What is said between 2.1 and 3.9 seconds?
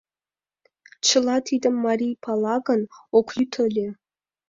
пала гын, ок лӱд ыле.